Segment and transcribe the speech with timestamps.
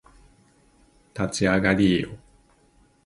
[1.13, 2.17] 立ち上がりーよ